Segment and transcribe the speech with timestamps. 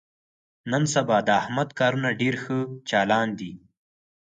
[0.71, 2.57] نن سبا د احمد کارونه ډېر ښه
[2.89, 3.53] چالان دي.